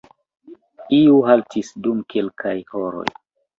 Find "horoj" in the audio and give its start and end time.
2.75-3.07